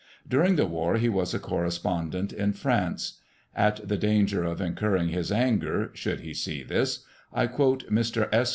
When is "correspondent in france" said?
1.37-3.19